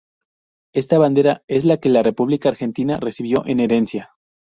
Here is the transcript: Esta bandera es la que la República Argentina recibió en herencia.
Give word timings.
Esta 0.73 0.97
bandera 0.97 1.43
es 1.47 1.63
la 1.63 1.77
que 1.77 1.89
la 1.89 2.01
República 2.01 2.49
Argentina 2.49 2.97
recibió 2.99 3.45
en 3.45 3.59
herencia. 3.59 4.15